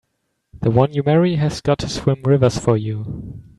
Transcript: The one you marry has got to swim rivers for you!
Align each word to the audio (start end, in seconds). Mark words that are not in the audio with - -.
The 0.63 0.71
one 0.71 0.93
you 0.93 1.03
marry 1.03 1.35
has 1.35 1.61
got 1.61 1.77
to 1.77 1.87
swim 1.87 2.23
rivers 2.23 2.57
for 2.57 2.75
you! 2.75 3.39